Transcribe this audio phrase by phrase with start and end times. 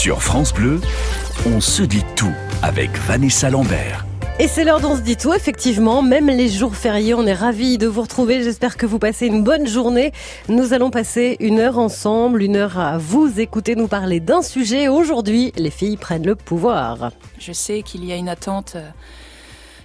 [0.00, 0.80] Sur France Bleu,
[1.44, 4.06] on se dit tout avec Vanessa Lambert.
[4.38, 7.76] Et c'est l'heure d'on se dit tout, effectivement, même les jours fériés, on est ravis
[7.76, 8.42] de vous retrouver.
[8.42, 10.12] J'espère que vous passez une bonne journée.
[10.48, 14.88] Nous allons passer une heure ensemble, une heure à vous écouter nous parler d'un sujet.
[14.88, 17.10] Aujourd'hui, les filles prennent le pouvoir.
[17.38, 18.88] Je sais qu'il y a une attente euh,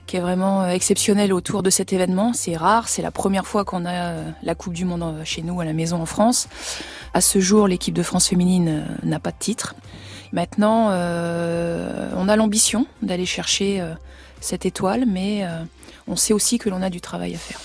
[0.05, 2.33] qui est vraiment euh, exceptionnelle autour de cet événement.
[2.33, 5.59] C'est rare, c'est la première fois qu'on a euh, la Coupe du Monde chez nous
[5.59, 6.47] à la maison en France.
[7.13, 9.75] À ce jour, l'équipe de France féminine n'a pas de titre.
[10.33, 13.81] Maintenant, on a l'ambition d'aller chercher
[14.45, 15.63] cette étoile, mais euh,
[16.07, 17.59] on sait aussi que l'on a du travail à faire.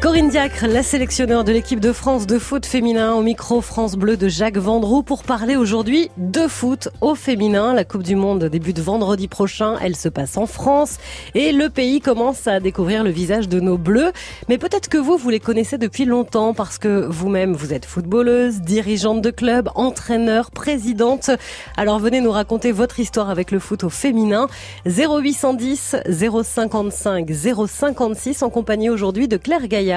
[0.00, 4.16] Corinne Diacre, la sélectionneur de l'équipe de France de foot féminin au micro France Bleu
[4.16, 7.74] de Jacques Vendroux pour parler aujourd'hui de foot au féminin.
[7.74, 9.76] La Coupe du Monde débute vendredi prochain.
[9.82, 10.96] Elle se passe en France
[11.34, 14.12] et le pays commence à découvrir le visage de nos bleus.
[14.48, 18.62] Mais peut-être que vous, vous les connaissez depuis longtemps parce que vous-même, vous êtes footballeuse,
[18.62, 21.30] dirigeante de club, entraîneur, présidente.
[21.76, 24.48] Alors venez nous raconter votre histoire avec le foot au féminin.
[24.86, 29.89] 0810 055 056 en compagnie aujourd'hui de Claire Gaillard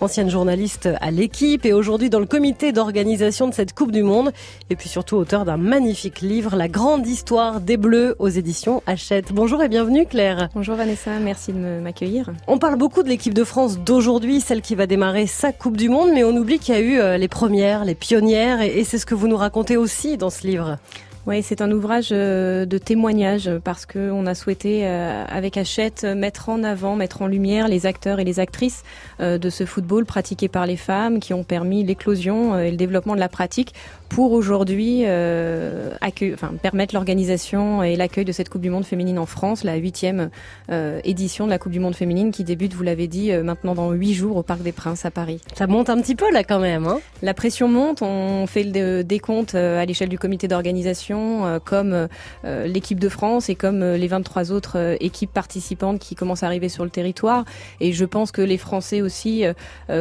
[0.00, 4.32] ancienne journaliste à l'équipe et aujourd'hui dans le comité d'organisation de cette Coupe du Monde.
[4.70, 9.32] Et puis surtout auteur d'un magnifique livre, La grande histoire des Bleus aux éditions Hachette.
[9.32, 10.48] Bonjour et bienvenue Claire.
[10.54, 12.30] Bonjour Vanessa, merci de m'accueillir.
[12.46, 15.88] On parle beaucoup de l'équipe de France d'aujourd'hui, celle qui va démarrer sa Coupe du
[15.88, 18.98] Monde, mais on oublie qu'il y a eu euh, les premières, les pionnières, et c'est
[18.98, 20.78] ce que vous nous racontez aussi dans ce livre.
[21.26, 26.48] Oui, c'est un ouvrage euh, de témoignage parce qu'on a souhaité, euh, avec Hachette, mettre
[26.50, 28.84] en avant, mettre en lumière les acteurs et les actrices
[29.18, 33.16] euh, de ce football pratiqué par les femmes qui ont permis l'éclosion et le développement
[33.16, 33.74] de la pratique
[34.08, 35.92] pour aujourd'hui euh,
[36.34, 40.30] enfin, permettre l'organisation et l'accueil de cette Coupe du Monde féminine en France, la huitième
[40.70, 43.74] euh, édition de la Coupe du Monde féminine qui débute, vous l'avez dit, euh, maintenant
[43.74, 45.40] dans huit jours au Parc des Princes à Paris.
[45.54, 46.86] Ça monte un petit peu là quand même.
[46.86, 52.08] Hein la pression monte, on fait le décompte à l'échelle du comité d'organisation comme
[52.44, 56.84] l'équipe de France et comme les 23 autres équipes participantes qui commencent à arriver sur
[56.84, 57.44] le territoire.
[57.80, 59.44] Et je pense que les Français aussi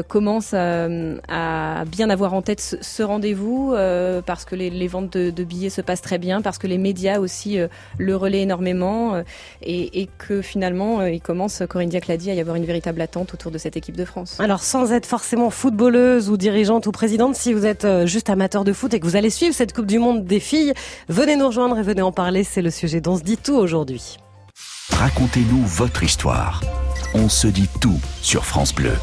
[0.08, 3.74] commencent à, bien avoir en tête ce, ce rendez-vous.
[3.96, 7.20] Euh, parce que les, ventes de, billets se passent très bien, parce que les médias
[7.20, 7.68] aussi euh,
[7.98, 9.24] le relaient énormément euh,
[9.62, 13.34] et, que finalement il commence, Corinne Diac l'a dit, à y avoir une véritable attente
[13.34, 14.38] autour de cette équipe de France.
[14.40, 18.74] Alors sans être forcément footballeuse ou dirigeante ou présidente, si vous êtes juste amateur de
[18.74, 20.74] foot et que vous allez suivre cette Coupe du Monde des filles,
[21.10, 23.56] venez nous rejoindre et venez en parler, c'est le sujet dont on se dit tout
[23.56, 24.18] aujourd'hui.
[24.92, 26.62] Racontez-nous votre histoire.
[27.14, 28.94] On se dit tout sur France Bleu.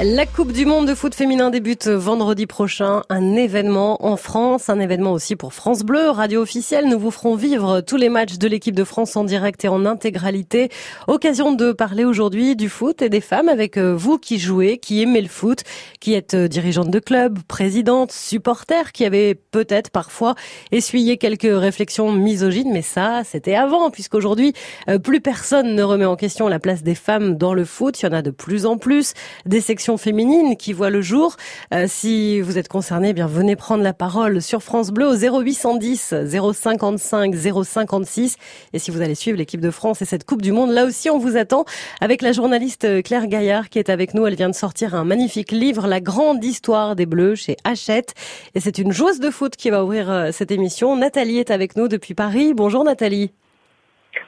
[0.00, 3.02] La Coupe du Monde de foot féminin débute vendredi prochain.
[3.08, 6.88] Un événement en France, un événement aussi pour France Bleu, radio officielle.
[6.88, 9.84] Nous vous ferons vivre tous les matchs de l'équipe de France en direct et en
[9.84, 10.70] intégralité.
[11.06, 15.02] Occasion de parler aujourd'hui du foot et des femmes avec euh, vous qui jouez, qui
[15.02, 15.62] aimez le foot,
[16.00, 20.34] qui êtes euh, dirigeante de club, présidente, supporter, qui avez peut-être parfois
[20.72, 24.54] essuyé quelques réflexions misogynes, mais ça, c'était avant, puisqu'aujourd'hui,
[24.88, 28.00] euh, plus personne ne remet en question la place des femmes dans le foot.
[28.00, 29.12] Il y en a de plus en plus.
[29.46, 29.60] Des
[29.96, 31.36] féminine qui voit le jour.
[31.74, 35.14] Euh, si vous êtes concerné, eh bien venez prendre la parole sur France Bleu au
[35.14, 36.14] 0810
[36.52, 38.36] 055 056.
[38.72, 41.10] Et si vous allez suivre l'équipe de France et cette Coupe du Monde, là aussi
[41.10, 41.64] on vous attend
[42.00, 44.26] avec la journaliste Claire Gaillard qui est avec nous.
[44.26, 48.14] Elle vient de sortir un magnifique livre, La grande histoire des Bleus chez Hachette.
[48.54, 50.96] Et c'est une joueuse de foot qui va ouvrir euh, cette émission.
[50.96, 52.54] Nathalie est avec nous depuis Paris.
[52.54, 53.32] Bonjour Nathalie.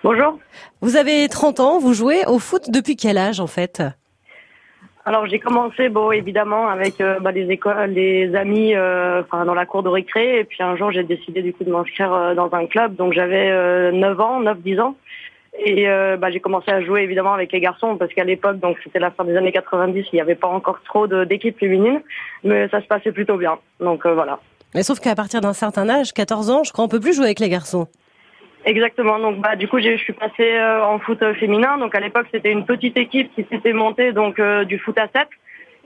[0.03, 0.39] Bonjour.
[0.81, 3.83] Vous avez 30 ans, vous jouez au foot depuis quel âge en fait?
[5.07, 9.53] Alors j'ai commencé, bon évidemment avec euh, bah, les écoles, les amis, euh, enfin dans
[9.53, 12.35] la cour de récré, et puis un jour j'ai décidé du coup de m'inscrire euh,
[12.35, 14.97] dans un club, donc j'avais 9 ans, 9-10 ans,
[15.63, 15.87] et
[16.19, 17.97] bah, j'ai commencé à jouer évidemment avec les garçons.
[17.97, 20.81] Parce qu'à l'époque, donc c'était la fin des années 90, il n'y avait pas encore
[20.85, 22.01] trop d'équipes féminines,
[22.43, 24.41] mais ça se passait plutôt bien, donc voilà.
[24.75, 27.27] Mais sauf qu'à partir d'un certain âge, 14 ans, je crois, on peut plus jouer
[27.27, 27.87] avec les garçons.
[28.65, 29.19] Exactement.
[29.19, 31.79] Donc bah du coup je suis passée euh, en foot féminin.
[31.79, 35.09] Donc à l'époque c'était une petite équipe qui s'était montée donc euh, du foot à
[35.09, 35.29] 7.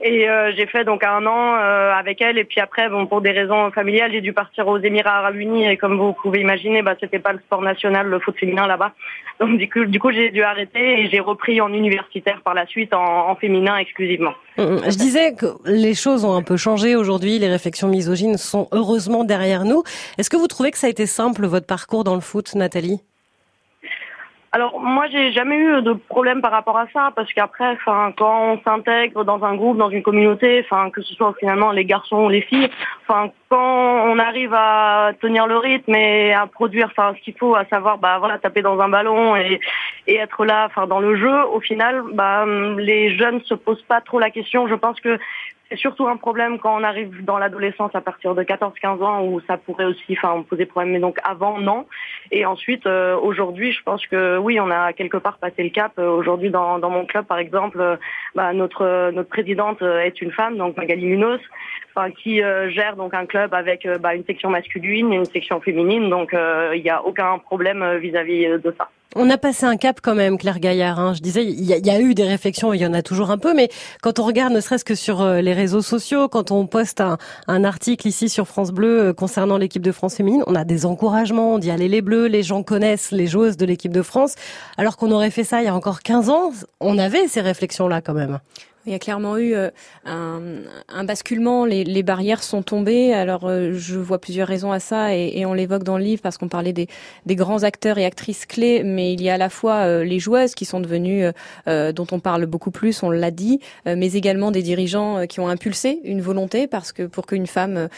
[0.01, 2.37] Et euh, j'ai fait donc un an euh, avec elle.
[2.37, 5.67] Et puis après, bon, pour des raisons familiales, j'ai dû partir aux Émirats Arabes Unis.
[5.67, 8.93] Et comme vous pouvez imaginer, bah, c'était pas le sport national, le foot féminin là-bas.
[9.39, 12.65] Donc du coup, du coup, j'ai dû arrêter et j'ai repris en universitaire par la
[12.65, 14.33] suite en, en féminin exclusivement.
[14.57, 14.81] Hum, hum.
[14.85, 17.37] Je disais que les choses ont un peu changé aujourd'hui.
[17.39, 19.83] Les réflexions misogynes sont heureusement derrière nous.
[20.17, 23.01] Est-ce que vous trouvez que ça a été simple votre parcours dans le foot, Nathalie?
[24.51, 28.53] Alors moi j'ai jamais eu de problème par rapport à ça parce qu'après enfin quand
[28.53, 32.25] on s'intègre dans un groupe dans une communauté enfin que ce soit finalement les garçons
[32.25, 32.69] ou les filles
[33.07, 37.55] enfin quand on arrive à tenir le rythme et à produire enfin ce qu'il faut
[37.55, 39.59] à savoir bah voilà taper dans un ballon et,
[40.07, 42.45] et être là enfin dans le jeu au final bah
[42.77, 44.67] les jeunes se posent pas trop la question.
[44.67, 45.19] Je pense que
[45.69, 49.39] c'est surtout un problème quand on arrive dans l'adolescence à partir de 14-15 ans où
[49.41, 50.93] ça pourrait aussi, enfin, poser problème.
[50.93, 51.85] Mais donc avant, non.
[52.31, 55.93] Et ensuite, euh, aujourd'hui, je pense que oui, on a quelque part passé le cap.
[55.99, 57.97] Euh, aujourd'hui, dans, dans mon club, par exemple, euh,
[58.33, 61.39] bah, notre notre présidente est une femme, donc Magali Munoz,
[61.95, 66.09] enfin, qui gère donc un club avec bah, une section masculine et une section féminine.
[66.09, 68.89] Donc il n'y a aucun problème vis-à-vis de ça.
[69.15, 70.99] On a passé un cap quand même, Claire Gaillard.
[70.99, 71.13] Hein.
[71.13, 73.55] Je disais, il y, a eu des réflexions, il y en a toujours un peu,
[73.55, 73.69] mais
[74.01, 77.17] quand on regarde, ne serait-ce que sur les réseaux sociaux, quand on poste un,
[77.47, 81.55] un article ici sur France Bleu concernant l'équipe de France féminine, on a des encouragements,
[81.55, 84.35] on dit allez les Bleus, les gens connaissent les joueuses de l'équipe de France,
[84.77, 88.01] alors qu'on aurait fait ça il y a encore 15 ans, on avait ces réflexions-là
[88.01, 88.39] quand même.
[88.89, 89.69] Il y a clairement eu euh,
[90.03, 93.13] un, basculement, les, barrières sont tombées.
[93.13, 96.39] Alors euh, je vois plusieurs raisons à ça et, on l'évoque dans le livre parce
[96.39, 96.87] qu'on parlait des,
[97.27, 100.17] des, grands acteurs et actrices clés, mais il y a à la fois euh, les
[100.17, 101.25] joueuses qui sont devenues,
[101.67, 105.99] dont on parle beaucoup plus, on l'a dit, mais également des dirigeants qui ont impulsé
[106.03, 107.89] une volonté parce que pour qu'une femme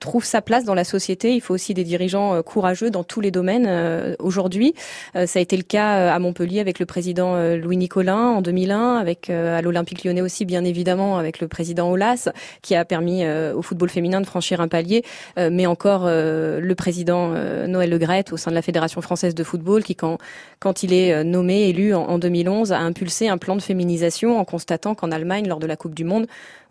[0.00, 3.30] trouve sa place dans la société, il faut aussi des dirigeants courageux dans tous les
[3.30, 4.16] domaines.
[4.18, 4.74] Aujourd'hui,
[5.14, 9.30] ça a été le cas à Montpellier avec le président Louis Nicolin en 2001, avec
[9.30, 12.30] à l'Olympique Olympique lyonnais aussi, bien évidemment, avec le président Olas,
[12.62, 15.04] qui a permis euh, au football féminin de franchir un palier,
[15.38, 17.32] euh, mais encore euh, le président
[17.66, 20.18] Noël Legrette au sein de la Fédération française de football, qui, quand,
[20.60, 24.44] quand il est nommé, élu en, en 2011, a impulsé un plan de féminisation en
[24.44, 26.26] constatant qu'en Allemagne, lors de la Coupe du Monde,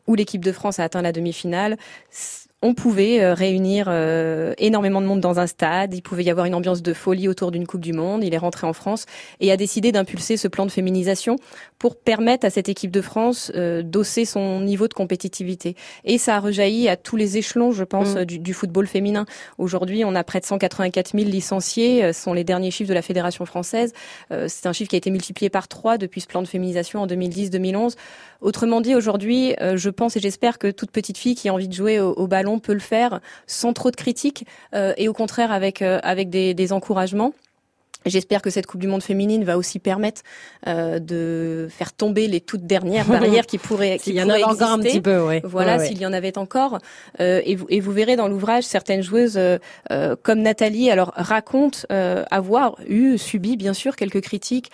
[0.07, 1.77] où l'équipe de France a atteint la demi-finale,
[2.61, 6.45] on pouvait euh, réunir euh, énormément de monde dans un stade, il pouvait y avoir
[6.45, 9.05] une ambiance de folie autour d'une Coupe du Monde, il est rentré en France
[9.39, 11.37] et a décidé d'impulser ce plan de féminisation
[11.79, 15.75] pour permettre à cette équipe de France euh, d'osser son niveau de compétitivité.
[16.05, 18.25] Et ça a rejailli à tous les échelons, je pense, mm.
[18.25, 19.25] du, football féminin.
[19.57, 23.01] Aujourd'hui, on a près de 184 000 licenciés, ce sont les derniers chiffres de la
[23.01, 23.93] Fédération française.
[24.29, 27.07] C'est un chiffre qui a été multiplié par trois depuis ce plan de féminisation en
[27.07, 27.95] 2010-2011.
[28.41, 31.73] Autrement dit, aujourd'hui, je pense et j'espère que toute petite fille qui a envie de
[31.73, 35.81] jouer au ballon peut le faire sans trop de critiques euh, et au contraire avec
[35.81, 37.33] euh, avec des, des encouragements.
[38.03, 40.21] J'espère que cette Coupe du Monde féminine va aussi permettre
[40.65, 44.71] euh, de faire tomber les toutes dernières barrières qui pourraient, qui y en a encore
[44.71, 45.41] un petit peu, ouais.
[45.44, 46.79] Voilà, s'il y en avait encore.
[47.19, 49.59] Euh, et, vous, et vous verrez dans l'ouvrage certaines joueuses euh,
[50.23, 54.71] comme Nathalie, alors racontent avoir eu subi bien sûr quelques critiques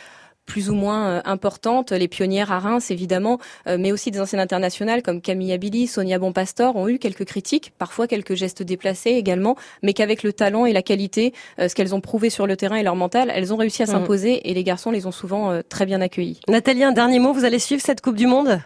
[0.48, 1.92] plus ou moins euh, importantes.
[1.92, 6.18] Les pionnières à Reims, évidemment, euh, mais aussi des anciennes internationales comme Camille Abili, Sonia
[6.18, 10.74] Bonpastor ont eu quelques critiques, parfois quelques gestes déplacés également, mais qu'avec le talent et
[10.74, 13.58] la qualité, euh, ce qu'elles ont prouvé sur le terrain et leur mental, elles ont
[13.58, 13.90] réussi à mm.
[13.90, 16.40] s'imposer et les garçons les ont souvent très bien accueillis.
[16.48, 18.60] Nathalie, un dernier mot, vous allez suivre cette Coupe du Monde?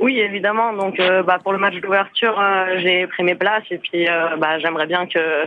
[0.00, 0.72] Oui, évidemment.
[0.72, 4.36] Donc, euh, bah, pour le match d'ouverture, euh, j'ai pris mes places et puis euh,
[4.38, 5.44] bah, j'aimerais bien que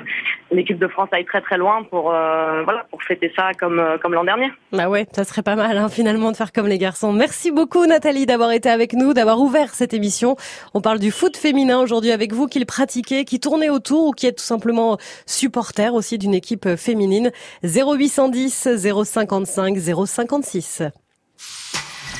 [0.51, 4.23] l'équipe de France aille très très loin pour voilà pour fêter ça comme comme l'an
[4.23, 4.49] dernier.
[4.71, 7.11] Bah ouais, ça serait pas mal hein, finalement de faire comme les garçons.
[7.11, 10.37] Merci beaucoup Nathalie d'avoir été avec nous, d'avoir ouvert cette émission.
[10.73, 14.11] On parle du foot féminin aujourd'hui avec vous, qui le pratiquez, qui tournez autour ou
[14.13, 17.31] qui êtes tout simplement supporter aussi d'une équipe féminine.
[17.63, 18.69] 0810
[19.03, 20.83] 055 056.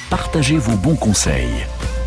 [0.10, 1.66] Partagez vos bons conseils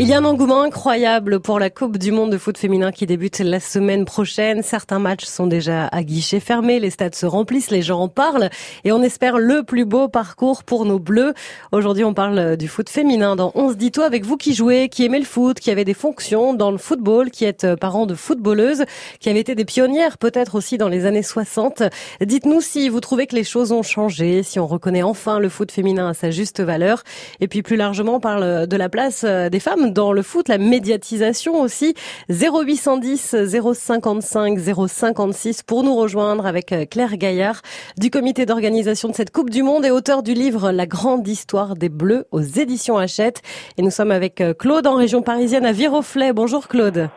[0.00, 3.04] Il y a un engouement incroyable pour la Coupe du Monde de foot féminin qui
[3.04, 4.62] débute la semaine prochaine.
[4.62, 8.48] Certains matchs sont déjà à guichet fermé, les stades se remplissent, les gens en parlent
[8.84, 11.34] et on espère le plus beau parcours pour nos bleus.
[11.72, 14.88] Aujourd'hui, on parle du foot féminin dans On se dit tout avec vous qui jouez,
[14.88, 18.14] qui aimez le foot, qui avez des fonctions dans le football, qui êtes parents de
[18.14, 18.84] footballeuses,
[19.18, 21.82] qui avez été des pionnières peut-être aussi dans les années 60.
[22.24, 25.72] Dites-nous si vous trouvez que les choses ont changé, si on reconnaît enfin le foot
[25.72, 27.02] féminin à sa juste valeur
[27.40, 30.58] et puis plus largement on parle de la place des femmes dans le foot, la
[30.58, 31.94] médiatisation aussi.
[32.28, 33.36] 0810
[33.74, 37.62] 055 056 pour nous rejoindre avec euh, Claire Gaillard
[37.98, 41.74] du comité d'organisation de cette Coupe du Monde et auteur du livre La grande histoire
[41.74, 43.42] des Bleus aux éditions Hachette.
[43.76, 46.32] Et nous sommes avec euh, Claude en région parisienne à Viroflay.
[46.32, 47.08] Bonjour Claude.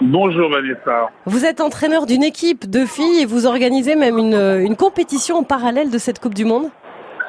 [0.00, 1.10] Bonjour Vanessa.
[1.24, 5.36] Vous êtes entraîneur d'une équipe de filles et vous organisez même une, euh, une compétition
[5.36, 6.66] en parallèle de cette Coupe du Monde?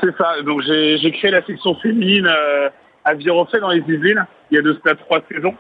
[0.01, 2.27] C'est ça, donc j'ai créé la section féminine
[3.07, 5.55] à Viroflay dans les Yvelines il y a de cela trois saisons.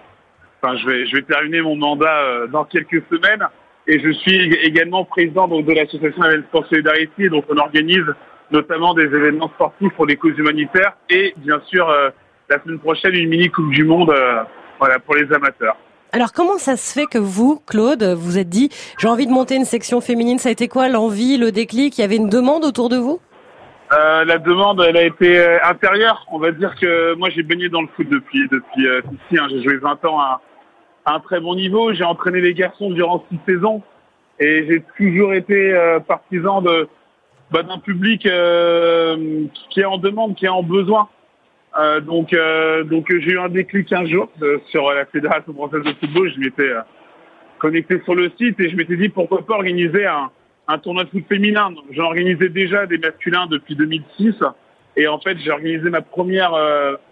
[0.61, 3.45] Enfin, je vais, terminer mon mandat euh, dans quelques semaines.
[3.87, 7.29] Et je suis également président donc, de l'association Event Sport Solidarity.
[7.29, 8.05] Donc, on organise
[8.51, 12.09] notamment des événements sportifs pour des causes humanitaires et bien sûr euh,
[12.49, 14.43] la semaine prochaine une mini Coupe du Monde euh,
[15.05, 15.75] pour les amateurs.
[16.13, 19.55] Alors comment ça se fait que vous, Claude, vous êtes dit j'ai envie de monter
[19.55, 21.97] une section féminine Ça a été quoi l'envie, le déclic?
[21.97, 23.19] Il y avait une demande autour de vous?
[23.93, 26.25] Euh, la demande, elle a été euh, intérieure.
[26.31, 29.39] On va dire que moi, j'ai baigné dans le foot depuis depuis euh, ici.
[29.39, 29.47] Hein.
[29.49, 30.41] J'ai joué 20 ans à,
[31.05, 31.93] un très bon niveau.
[31.93, 33.81] J'ai entraîné les garçons durant six saisons
[34.39, 35.73] et j'ai toujours été
[36.05, 36.89] partisan de
[37.49, 38.27] bah, d'un public qui
[39.79, 41.07] est en demande, qui est en besoin.
[41.79, 45.83] Euh, donc, euh, donc j'ai eu un déclic un jour euh, sur la Fédération française
[45.83, 46.31] de football.
[46.33, 46.71] Je m'étais
[47.59, 50.31] connecté sur le site et je m'étais dit pourquoi pas organiser un,
[50.67, 51.73] un tournoi de foot féminin.
[51.91, 54.35] J'en organisais déjà des masculins depuis 2006
[54.95, 56.51] et en fait j'ai organisé ma première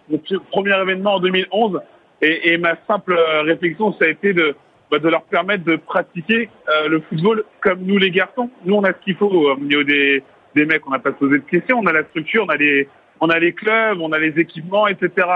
[0.08, 0.20] mon
[0.50, 1.80] premier événement en 2011
[2.22, 4.54] et, ma simple réflexion ça a été de
[4.90, 6.48] bah, de leur permettre de pratiquer
[6.88, 8.50] le football comme nous les garçons.
[8.64, 10.22] Nous on a ce qu'il faut au niveau des
[10.56, 12.88] des mecs, on n'a pas posé de questions, on a la structure, on a les
[13.20, 15.28] on a les clubs, on a les équipements, etc.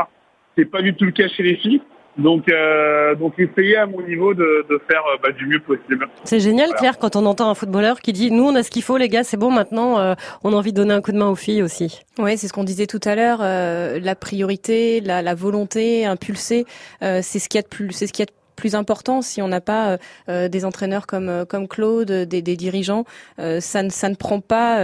[0.57, 1.83] C'est pas du tout le cas chez les filles.
[2.19, 6.09] Donc, euh, donc essayer à mon niveau de, de faire euh, bah, du mieux possible.
[6.25, 8.83] C'est génial, Claire, quand on entend un footballeur qui dit nous on a ce qu'il
[8.83, 9.51] faut, les gars, c'est bon.
[9.51, 12.03] Maintenant, euh, on a envie de donner un coup de main aux filles aussi.
[12.19, 13.39] Oui, c'est ce qu'on disait tout à l'heure.
[13.43, 16.67] Euh, la priorité, la, la volonté, impulser,
[17.01, 19.23] c'est ce qu'il y a de plus, c'est ce qu'il y a de plus important
[19.23, 19.99] si on n'a pas euh,
[20.29, 23.05] euh, des entraîneurs comme euh, Claude, des, dirigeants.
[23.39, 24.81] ça ne prend pas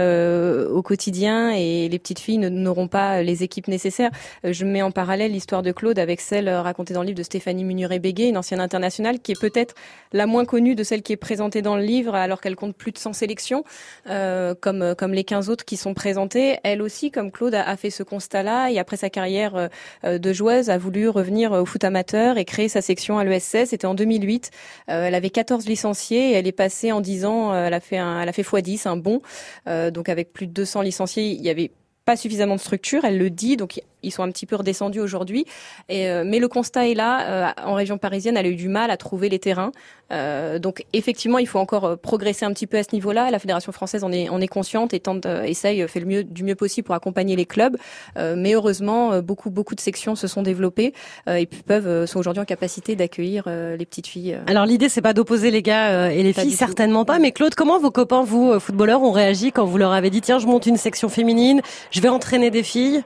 [0.69, 4.09] au quotidien et les petites filles n'auront pas les équipes nécessaires.
[4.43, 7.63] je mets en parallèle l'histoire de Claude avec celle racontée dans le livre de Stéphanie
[7.63, 9.75] Munuret-Béguet, une ancienne internationale qui est peut-être
[10.13, 12.91] la moins connue de celle qui est présentée dans le livre alors qu'elle compte plus
[12.91, 13.63] de 100 sélections
[14.05, 16.57] comme les 15 autres qui sont présentées.
[16.63, 19.69] Elle aussi, comme Claude, a fait ce constat-là et après sa carrière
[20.03, 23.87] de joueuse a voulu revenir au foot amateur et créer sa section à l'ESS c'était
[23.87, 24.51] en 2008.
[24.89, 27.97] Euh, elle avait 14 licenciés elle est passée en 10 ans, euh, elle a fait
[27.97, 29.21] elle a fait x10, un bon.
[29.67, 31.71] Euh, donc avec plus de 200 licenciés, il y avait
[32.05, 35.45] pas suffisamment de structure, elle le dit, donc ils sont un petit peu redescendus aujourd'hui.
[35.91, 37.49] Euh, mais le constat est là.
[37.49, 39.71] Euh, en région parisienne, elle a eu du mal à trouver les terrains.
[40.11, 43.29] Euh, donc effectivement, il faut encore progresser un petit peu à ce niveau-là.
[43.31, 46.43] La fédération française en est, en est consciente et tente, essaye, fait le mieux du
[46.43, 47.77] mieux possible pour accompagner les clubs.
[48.15, 50.93] mais heureusement, beaucoup beaucoup de sections se sont développées
[51.27, 54.37] et peuvent sont aujourd'hui en capacité d'accueillir les petites filles.
[54.47, 57.19] Alors l'idée, c'est pas d'opposer les gars et les filles, certainement pas.
[57.19, 60.39] Mais Claude, comment vos copains, vous footballeurs, ont réagi quand vous leur avez dit tiens,
[60.39, 61.61] je monte une section féminine,
[61.91, 63.03] je vais entraîner des filles?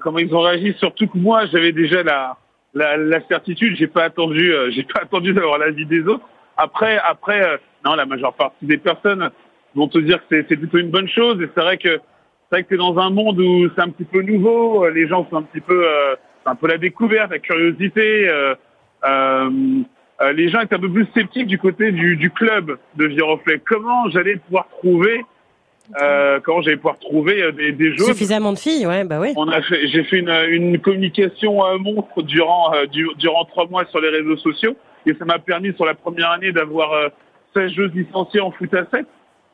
[0.00, 2.36] Comment ils ont réagi, surtout que moi j'avais déjà la,
[2.74, 6.26] la, la certitude, j'ai pas attendu, euh, j'ai pas attendu d'avoir l'avis des autres.
[6.56, 9.30] Après, après, euh, non, la majeure partie des personnes
[9.74, 11.40] vont te dire que c'est plutôt une bonne chose.
[11.40, 11.88] Et c'est vrai que
[12.50, 15.06] c'est vrai que t'es dans un monde où c'est un petit peu nouveau, euh, les
[15.06, 15.84] gens sont un petit peu,
[16.42, 18.30] c'est un peu la découverte, la curiosité.
[20.34, 23.60] les gens étaient un peu plus sceptiques du côté du, du club de Viroflay.
[23.64, 25.24] Comment j'allais pouvoir trouver
[26.00, 28.08] euh, quand j'allais pouvoir trouver euh, des, des joueurs.
[28.10, 29.32] Suffisamment de filles, ouais, bah oui.
[29.36, 32.84] On a fait, j'ai fait une, une communication euh, monstre durant euh,
[33.18, 34.76] durant trois mois sur les réseaux sociaux
[35.06, 36.90] et ça m'a permis sur la première année d'avoir
[37.54, 39.06] 16 joueuses licenciées en foot à 7.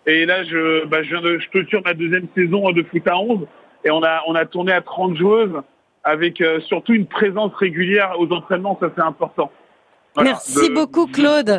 [0.06, 3.16] Et là, je, bah, je viens de, je clôture ma deuxième saison de foot à
[3.16, 3.46] 11
[3.84, 5.60] et on a on a tourné à 30 joueuses
[6.02, 9.50] avec surtout une présence régulière aux entraînements, ça c'est important.
[10.22, 11.58] Merci beaucoup Claude.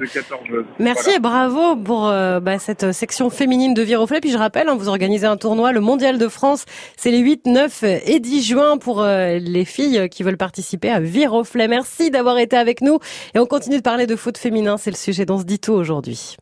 [0.80, 4.22] Merci et bravo pour euh, bah, cette section féminine de Viroflay.
[4.22, 6.66] Puis je rappelle, hein, vous organisez un tournoi, le Mondial de France.
[6.96, 11.00] C'est les 8, 9 et 10 juin pour euh, les filles qui veulent participer à
[11.00, 11.68] Viroflay.
[11.68, 13.00] Merci d'avoir été avec nous.
[13.34, 14.78] Et on continue de parler de foot féminin.
[14.78, 16.38] C'est le sujet dont se dit tout aujourd'hui.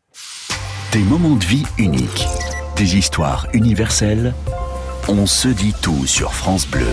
[0.92, 2.26] Des moments de vie uniques.
[2.76, 4.34] Des histoires universelles.
[5.08, 6.86] On se dit tout sur France Bleu.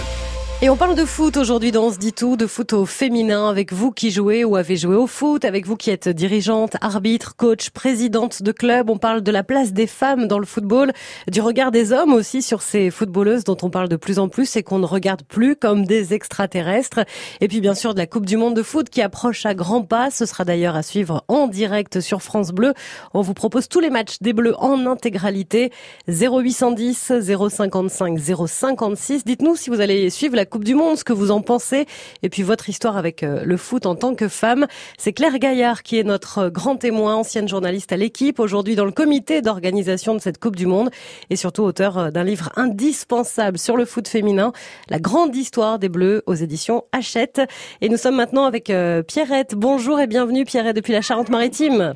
[0.63, 3.49] Et on parle de foot aujourd'hui dans On se dit tout, de foot au féminin,
[3.49, 7.35] avec vous qui jouez ou avez joué au foot, avec vous qui êtes dirigeante, arbitre,
[7.35, 8.91] coach, présidente de club.
[8.91, 10.93] On parle de la place des femmes dans le football,
[11.27, 14.55] du regard des hommes aussi sur ces footballeuses dont on parle de plus en plus
[14.55, 16.99] et qu'on ne regarde plus comme des extraterrestres.
[17.39, 19.81] Et puis bien sûr de la Coupe du Monde de foot qui approche à grands
[19.81, 20.11] pas.
[20.11, 22.75] Ce sera d'ailleurs à suivre en direct sur France Bleu.
[23.15, 25.71] On vous propose tous les matchs des Bleus en intégralité.
[26.07, 27.13] 0810
[27.49, 29.25] 055 056.
[29.25, 31.85] Dites-nous si vous allez suivre la Coupe du Monde, ce que vous en pensez,
[32.23, 34.67] et puis votre histoire avec euh, le foot en tant que femme.
[34.97, 38.83] C'est Claire Gaillard qui est notre euh, grand témoin, ancienne journaliste à l'équipe, aujourd'hui dans
[38.83, 40.89] le comité d'organisation de cette Coupe du Monde,
[41.29, 44.51] et surtout auteur euh, d'un livre indispensable sur le foot féminin,
[44.89, 47.41] La grande histoire des Bleus aux éditions Hachette.
[47.79, 48.71] Et nous sommes maintenant avec
[49.07, 49.55] Pierrette.
[49.55, 51.95] Bonjour et bienvenue Pierrette depuis la Charente-Maritime.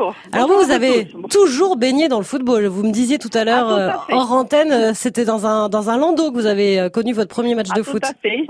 [0.00, 0.14] Bonjour.
[0.32, 2.64] Alors vous, vous avez toujours baigné dans le football.
[2.66, 5.98] Vous me disiez tout à l'heure ah, hors antenne, euh, c'était dans un dans un
[5.98, 8.02] landau que vous avez euh, connu votre premier match ah, de foot.
[8.02, 8.46] Tout à fait.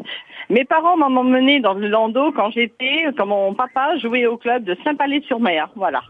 [0.49, 4.65] Mes parents m'ont emmené dans le landau quand j'étais, quand mon papa jouait au club
[4.65, 5.71] de Saint-Palais-sur-Mer.
[5.75, 6.03] Voilà.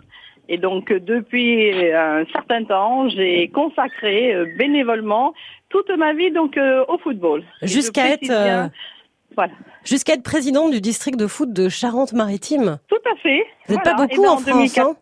[0.49, 5.33] Et donc depuis un certain temps, j'ai consacré euh, bénévolement
[5.71, 7.45] toute ma vie donc au football.
[7.63, 8.71] Jusqu'à être
[9.37, 9.53] voilà.
[9.85, 12.79] Jusqu'à être président du district de foot de Charente-Maritime.
[12.89, 13.47] Tout à fait.
[13.69, 14.97] Vous n'êtes pas beaucoup eh ben, en, France, hein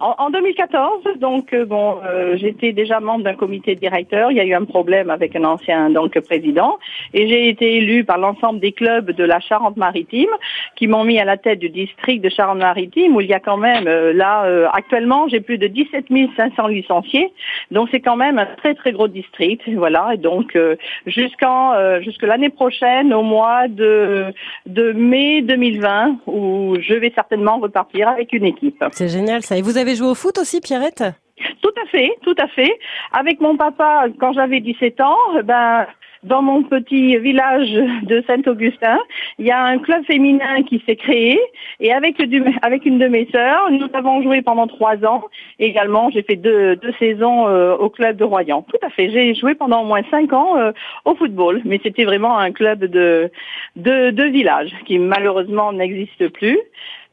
[0.00, 4.30] En, 2014, donc euh, bon, euh, j'étais déjà membre d'un comité directeur.
[4.30, 6.78] Il y a eu un problème avec un ancien donc président,
[7.14, 10.28] et j'ai été élu par l'ensemble des clubs de la Charente-Maritime,
[10.74, 13.56] qui m'ont mis à la tête du district de Charente-Maritime, où il y a quand
[13.56, 17.32] même euh, là actuellement j'ai plus de 17 500 licenciés,
[17.70, 19.62] donc c'est quand même un très très gros district.
[19.76, 20.58] Voilà, et donc
[21.06, 24.26] jusqu'en jusque l'année prochaine, au mois de
[24.66, 28.84] de mai 2020, où je vais certainement repartir avec une équipe.
[28.92, 29.56] C'est génial ça.
[29.94, 31.04] Joué au foot aussi, Pierrette?
[31.60, 32.78] Tout à fait, tout à fait.
[33.12, 35.86] Avec mon papa, quand j'avais 17 ans, ben
[36.26, 37.70] dans mon petit village
[38.02, 38.98] de Saint-Augustin,
[39.38, 41.38] il y a un club féminin qui s'est créé
[41.78, 45.24] et avec, une de mes sœurs, nous avons joué pendant trois ans.
[45.58, 48.62] également, j'ai fait deux, deux saisons euh, au club de Royan.
[48.62, 49.10] Tout à fait.
[49.10, 50.72] J'ai joué pendant au moins cinq ans euh,
[51.04, 53.30] au football, mais c'était vraiment un club de,
[53.76, 56.58] de village qui malheureusement n'existe plus.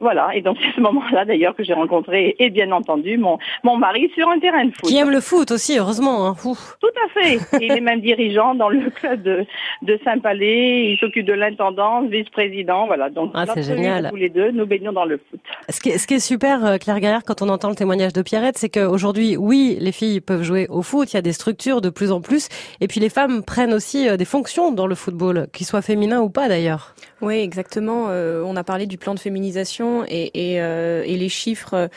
[0.04, 3.78] Voilà, et donc c'est ce moment-là d'ailleurs que j'ai rencontré, et bien entendu, mon, mon
[3.78, 4.84] mari sur un terrain de foot.
[4.84, 6.26] Qui aime le foot aussi, heureusement.
[6.26, 6.36] Hein.
[6.42, 7.38] Tout à fait.
[7.58, 9.46] il est même dirigeant dans le club de,
[9.80, 13.08] de Saint-Palais, il s'occupe de l'intendance, vice-président, voilà.
[13.08, 14.10] Donc ah, c'est génial.
[14.10, 15.40] tous les deux, nous baignons dans le foot.
[15.70, 18.12] Ce qui est, ce qui est super, euh, Claire Gaillard, quand on entend le témoignage
[18.12, 21.32] de Pierrette, c'est qu'aujourd'hui, oui, les filles peuvent jouer au foot, il y a des
[21.32, 22.50] structures de plus en plus,
[22.82, 26.20] et puis les femmes prennent aussi euh, des fonctions dans le football, qu'ils soient féminins
[26.20, 26.94] ou pas d'ailleurs.
[27.22, 28.08] Oui, exactement.
[28.10, 31.88] Euh, on a parlé du plan de féminisation et, euh, les chiffres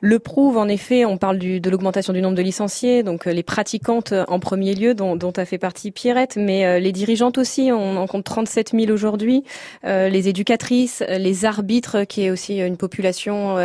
[0.00, 1.04] le prouvent en effet.
[1.04, 4.94] On parle de l'augmentation du nombre de licenciés, donc euh, les pratiquantes en premier lieu,
[4.94, 7.70] dont, dont a fait partie Pierrette, mais les dirigeantes aussi.
[7.72, 9.44] On en compte 37 000 aujourd'hui.
[9.84, 13.56] les éducatrices, les arbitres, qui est aussi une population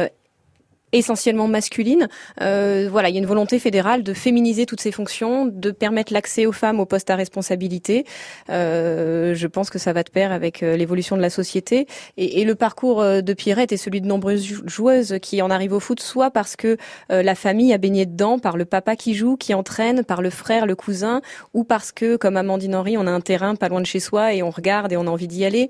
[0.94, 2.08] essentiellement masculine.
[2.42, 6.14] Euh, voilà, il y a une volonté fédérale de féminiser toutes ces fonctions, de permettre
[6.14, 8.06] l'accès aux femmes aux postes à responsabilité.
[8.50, 12.44] Euh, je pense que ça va de pair avec euh, l'évolution de la société et,
[12.44, 16.00] le parcours euh, de Pierrette est celui de nombreuses joueuses qui en arrivent au foot,
[16.00, 16.78] soit parce que
[17.12, 20.30] euh, la famille a baigné dedans, par le papa qui joue, qui entraîne, par le
[20.30, 21.22] frère, le cousin,
[21.54, 24.34] ou parce que, comme Amandine Henry, on a un terrain pas loin de chez soi
[24.34, 25.70] et on regarde et on a envie d'y aller.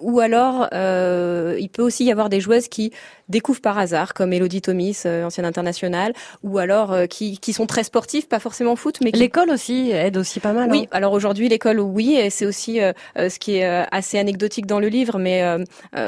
[0.00, 2.92] ou alors, il peut aussi y avoir des joueuses qui
[3.28, 7.52] découvrent par hasard, comme Elodie Elodie Thomis, euh, ancienne internationale, ou alors euh, qui, qui
[7.52, 10.70] sont très sportifs, pas forcément foot, mais l'école aussi aide aussi pas mal.
[10.70, 10.88] Oui, hein.
[10.90, 14.88] alors aujourd'hui l'école, oui, et c'est aussi euh, ce qui est assez anecdotique dans le
[14.88, 15.44] livre, mais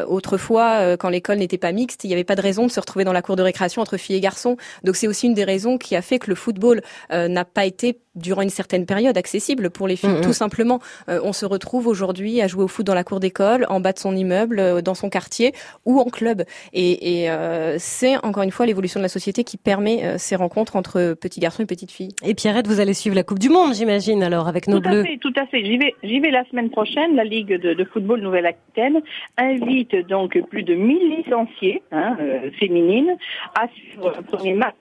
[0.06, 3.04] autrefois, quand l'école n'était pas mixte, il n'y avait pas de raison de se retrouver
[3.04, 4.56] dans la cour de récréation entre filles et garçons.
[4.84, 7.98] Donc c'est aussi une des raisons qui a fait que le football n'a pas été
[8.20, 10.10] durant une certaine période accessible pour les filles.
[10.10, 10.22] Mm, mm.
[10.22, 13.80] Tout simplement, on se retrouve aujourd'hui à jouer au foot dans la cour d'école, en
[13.80, 15.52] bas de son immeuble, dans son quartier
[15.84, 16.44] ou en club.
[16.72, 17.30] Et, et
[17.78, 21.40] c'est encore une fois l'évolution de la société qui permet euh, ces rencontres entre petits
[21.40, 22.14] garçons et petites filles.
[22.24, 25.00] Et Pierrette, vous allez suivre la Coupe du Monde, j'imagine, alors avec nos tout bleus.
[25.00, 25.64] À fait, tout à fait.
[25.64, 27.16] J'y vais, j'y vais la semaine prochaine.
[27.16, 29.00] La Ligue de, football Nouvelle-Aquitaine
[29.36, 33.16] invite donc plus de 1000 licenciés hein, euh, féminines
[33.58, 34.74] à suivre le premier match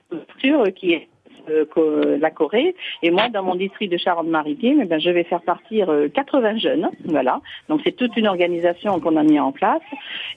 [0.75, 1.18] qui est euh,
[2.19, 2.75] la Corée.
[3.03, 6.57] Et moi, dans mon district de Charente-Maritime, eh ben, je vais faire partir 80 euh,
[6.57, 6.89] jeunes.
[7.05, 7.41] Voilà.
[7.67, 9.81] Donc c'est toute une organisation qu'on a mis en place.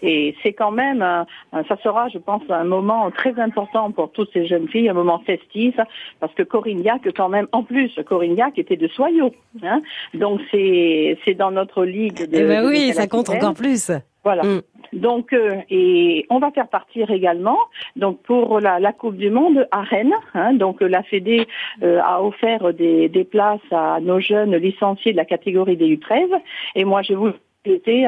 [0.03, 1.05] Et c'est quand même,
[1.53, 5.21] ça sera, je pense, un moment très important pour toutes ces jeunes filles, un moment
[5.21, 5.77] festif,
[6.21, 9.33] parce que Corignac, quand même, en plus, Corignac était de Soyaux.
[9.63, 9.83] Hein.
[10.15, 12.29] Donc c'est c'est dans notre ligue.
[12.31, 13.91] De, eh ben oui, ça compte encore plus.
[14.25, 14.43] Voilà.
[14.43, 14.63] Mm.
[14.93, 17.59] Donc, euh, et on va faire partir également,
[17.97, 20.15] donc pour la, la Coupe du Monde à Rennes.
[20.35, 21.47] Hein, donc la Fédé
[21.83, 26.29] euh, a offert des, des, places à nos jeunes licenciés de la catégorie des U13.
[26.75, 27.33] Et moi, je vous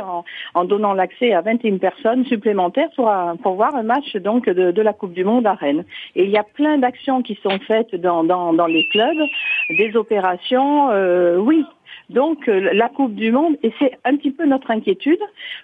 [0.03, 0.25] en,
[0.55, 3.11] en donnant l'accès à 21 personnes supplémentaires pour,
[3.43, 5.85] pour voir un match donc de, de, la Coupe du Monde à Rennes.
[6.17, 9.29] Et il y a plein d'actions qui sont faites dans, dans, dans les clubs,
[9.71, 11.65] des opérations, euh, oui,
[12.11, 15.19] donc euh, la Coupe du Monde, et c'est un petit peu notre inquiétude,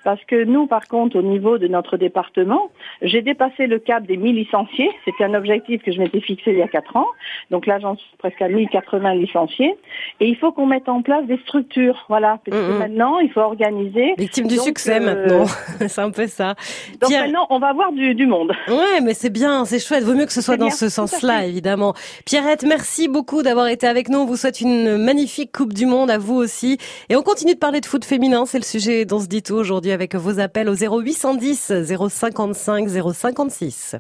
[0.05, 2.71] parce que nous, par contre, au niveau de notre département,
[3.03, 4.91] j'ai dépassé le cap des 1000 licenciés.
[5.05, 7.07] C'était un objectif que je m'étais fixé il y a 4 ans.
[7.51, 9.77] Donc là, j'en suis presque à 1080 licenciés.
[10.21, 12.07] Et il faut qu'on mette en place des structures.
[12.09, 12.39] Voilà.
[12.45, 14.15] Parce que maintenant, il faut organiser.
[14.17, 15.45] Victime du succès euh, maintenant.
[15.89, 16.55] c'est un peu ça.
[17.01, 18.53] Donc maintenant, on va avoir du, du monde.
[18.69, 20.05] Ouais, mais c'est bien, c'est chouette.
[20.05, 21.95] Vaut mieux que ce soit dans ce sens-là, évidemment.
[22.25, 24.21] Pierrette, merci beaucoup d'avoir été avec nous.
[24.21, 26.79] On vous souhaite une magnifique Coupe du Monde à vous aussi.
[27.09, 28.45] Et on continue de parler de foot féminin.
[28.47, 31.73] C'est le sujet dont se dit tout aujourd'hui avec vos appels au 0810
[32.09, 33.97] 055 056.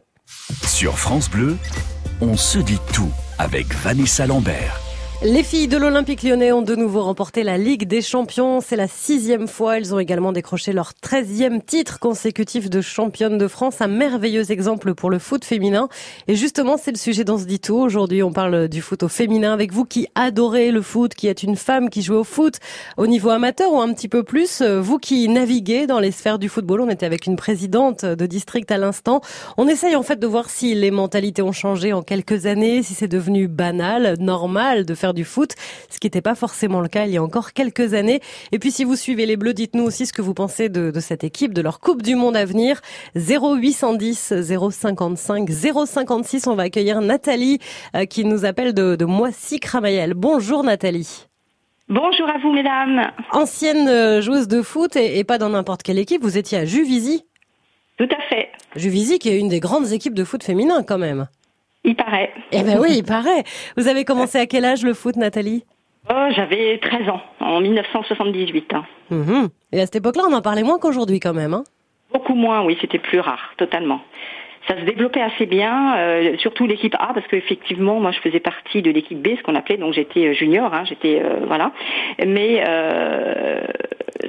[0.66, 1.56] Sur France Bleu,
[2.20, 4.89] on se dit tout avec Vanessa Lambert.
[5.22, 8.62] Les filles de l'Olympique lyonnais ont de nouveau remporté la Ligue des champions.
[8.62, 9.76] C'est la sixième fois.
[9.76, 13.82] Elles ont également décroché leur treizième titre consécutif de championne de France.
[13.82, 15.90] Un merveilleux exemple pour le foot féminin.
[16.26, 17.76] Et justement, c'est le sujet dans ce dit tout.
[17.76, 21.42] Aujourd'hui, on parle du foot au féminin avec vous qui adorez le foot, qui êtes
[21.42, 22.54] une femme qui joue au foot
[22.96, 24.62] au niveau amateur ou un petit peu plus.
[24.62, 26.80] Vous qui naviguez dans les sphères du football.
[26.80, 29.20] On était avec une présidente de district à l'instant.
[29.58, 32.94] On essaye en fait de voir si les mentalités ont changé en quelques années, si
[32.94, 35.54] c'est devenu banal, normal de faire du foot,
[35.88, 38.20] ce qui n'était pas forcément le cas il y a encore quelques années.
[38.52, 41.00] Et puis si vous suivez les Bleus, dites-nous aussi ce que vous pensez de, de
[41.00, 42.80] cette équipe, de leur Coupe du Monde à venir.
[43.16, 44.34] 0810
[44.70, 47.58] 055 056, on va accueillir Nathalie
[47.94, 50.14] euh, qui nous appelle de, de Moissy-Cramayel.
[50.14, 51.26] Bonjour Nathalie.
[51.88, 53.10] Bonjour à vous mesdames.
[53.32, 56.64] Ancienne euh, joueuse de foot et, et pas dans n'importe quelle équipe, vous étiez à
[56.64, 57.24] Juvisy.
[57.98, 58.48] Tout à fait.
[58.76, 61.26] Juvisy qui est une des grandes équipes de foot féminin quand même.
[61.84, 62.32] Il paraît.
[62.52, 63.44] Eh ben oui, il paraît.
[63.76, 65.64] Vous avez commencé à quel âge le foot, Nathalie?
[66.10, 68.74] Oh, j'avais 13 ans, en 1978.
[68.74, 68.84] Hein.
[69.10, 69.48] Mhm.
[69.72, 71.54] Et à cette époque-là, on en parlait moins qu'aujourd'hui quand même.
[71.54, 71.64] Hein?
[72.12, 74.00] Beaucoup moins, oui, c'était plus rare, totalement.
[74.68, 78.82] Ça se développait assez bien, euh, surtout l'équipe A, parce qu'effectivement, moi, je faisais partie
[78.82, 81.72] de l'équipe B, ce qu'on appelait, donc j'étais euh, junior, hein, j'étais euh, voilà.
[82.26, 83.62] Mais euh,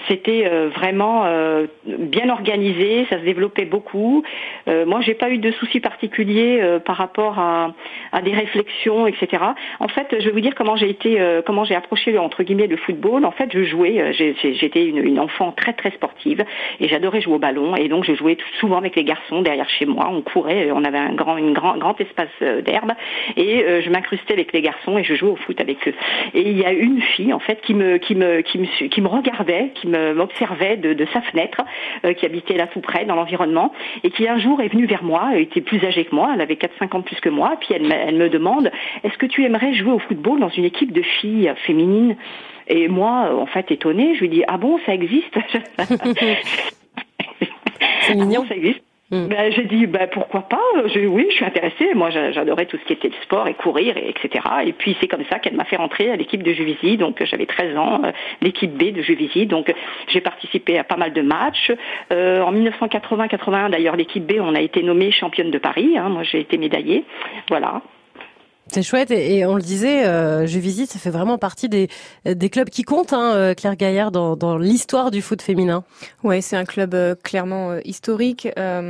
[0.08, 4.24] c'était euh, vraiment euh, bien organisé, ça se développait beaucoup.
[4.67, 7.74] Moi, j'ai pas eu de soucis particuliers par rapport à,
[8.12, 9.44] à, des réflexions, etc.
[9.80, 12.78] En fait, je vais vous dire comment j'ai été, comment j'ai approché entre guillemets le
[12.78, 13.26] football.
[13.26, 16.44] En fait, je jouais, j'étais une, une, enfant très très sportive
[16.80, 19.86] et j'adorais jouer au ballon et donc je jouais souvent avec les garçons derrière chez
[19.86, 20.10] moi.
[20.22, 22.92] Courait, on avait un grand, une grand, grand espace d'herbe
[23.38, 25.94] et je m'incrustais avec les garçons et je jouais au foot avec eux.
[26.34, 29.02] Et il y a une fille en fait qui me, qui me, qui me, qui
[29.02, 31.62] me regardait, qui m'observait de, de, sa fenêtre,
[32.06, 35.04] euh, qui habitait là tout près dans l'environnement, et qui un jour est venue vers
[35.04, 37.70] moi, elle était plus âgée que moi, elle avait 4-5 ans plus que moi, puis
[37.74, 38.72] elle, elle me demande,
[39.04, 42.16] est-ce que tu aimerais jouer au football dans une équipe de filles féminines?
[42.68, 45.36] Et moi, en fait, étonnée, je lui dis, ah bon, ça existe
[48.02, 48.42] C'est mignon.
[48.42, 49.28] Ah bon, ça existe Mm.
[49.28, 50.62] Ben, j'ai dit ben, pourquoi pas?
[50.86, 51.93] Je, oui, je suis intéressée.
[51.93, 54.43] Moi, j'adorais tout ce qui était le sport et courir, et, etc.
[54.65, 56.97] Et puis c'est comme ça qu'elle m'a fait rentrer à l'équipe de Juvisy.
[56.97, 59.45] Donc j'avais 13 ans, euh, l'équipe B de Juvisy.
[59.45, 59.74] Donc
[60.08, 61.71] j'ai participé à pas mal de matchs.
[62.13, 65.97] Euh, en 1980-81, d'ailleurs, l'équipe B, on a été nommée championne de Paris.
[65.97, 66.10] Hein.
[66.10, 67.04] Moi, j'ai été médaillée.
[67.50, 67.82] Voilà.
[68.74, 71.90] C'est chouette et, on le disait, euh, je visite, ça fait vraiment partie des,
[72.24, 75.84] des clubs qui comptent, hein, euh, Claire Gaillard, dans, dans l'histoire du foot féminin.
[76.24, 78.48] Ouais, c'est un club euh, clairement euh, historique.
[78.58, 78.82] Euh,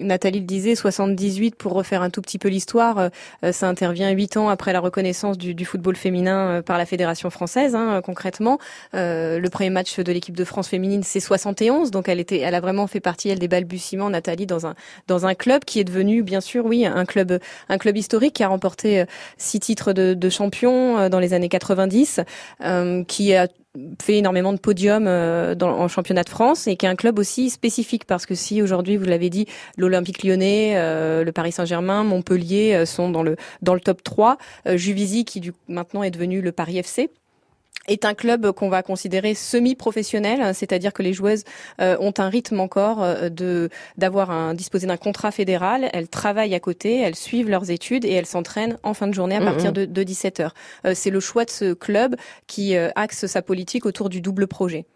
[0.00, 3.10] Nathalie le disait, 78 pour refaire un tout petit peu l'histoire,
[3.52, 7.76] ça intervient huit ans après la reconnaissance du, du football féminin par la fédération française,
[7.76, 8.58] hein, concrètement.
[8.92, 12.60] le premier match de l'équipe de France féminine, c'est 71, donc elle était, elle a
[12.60, 14.74] vraiment fait partie elle des balbutiements, Nathalie, dans un
[15.06, 18.42] dans un club qui est devenu, bien sûr, oui, un club un club historique qui
[18.42, 19.03] a remporté
[19.36, 22.20] six titres de, champion euh, dans les années 90,
[22.62, 23.48] euh, qui a
[24.00, 27.50] fait énormément de podiums euh, en championnat de France et qui est un club aussi
[27.50, 28.04] spécifique.
[28.04, 33.22] Parce que si aujourd'hui vous l'avez dit l'Olympique Lyonnais, le Paris Saint-Germain, Montpellier sont dans
[33.22, 33.36] le
[33.80, 34.38] top 3,
[34.74, 37.10] Juvisy qui maintenant est devenu le Paris FC
[37.88, 41.44] est un club qu'on va considérer semi-professionnel, c'est-à-dire que les joueuses
[41.80, 45.88] euh, ont un rythme encore euh, de d'avoir un disposer d'un contrat fédéral.
[45.92, 49.36] Elles travaillent à côté, elles suivent leurs études et elles s'entraînent en fin de journée
[49.36, 50.54] à mmh, partir de, de 17 heures.
[50.86, 52.16] Euh, c'est le choix de ce club
[52.46, 54.86] qui euh, axe sa politique autour du double projet.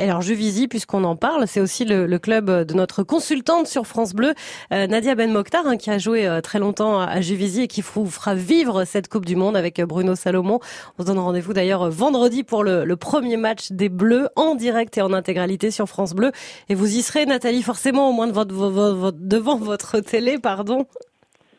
[0.00, 4.14] Alors Juvisy, puisqu'on en parle, c'est aussi le, le, club de notre consultante sur France
[4.14, 4.32] Bleu,
[4.72, 7.82] euh, Nadia Ben Mokhtar, hein, qui a joué euh, très longtemps à Juvisy et qui
[7.82, 10.60] vous fera vivre cette Coupe du Monde avec euh, Bruno Salomon.
[10.98, 14.96] On se donne rendez-vous d'ailleurs vendredi pour le, le, premier match des Bleus en direct
[14.98, 16.30] et en intégralité sur France Bleu.
[16.68, 20.86] Et vous y serez, Nathalie, forcément au moins de votre, votre, devant votre télé, pardon.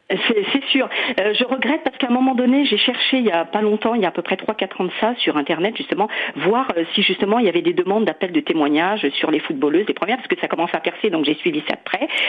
[0.09, 0.89] C'est sûr.
[1.19, 3.93] Euh, je regrette parce qu'à un moment donné, j'ai cherché il y a pas longtemps,
[3.93, 6.83] il y a à peu près 3-4 ans de ça, sur Internet justement, voir euh,
[6.95, 10.17] si justement il y avait des demandes d'appel de témoignages sur les footballeuses, les premières,
[10.17, 11.75] parce que ça commence à percer, donc j'ai suivi ça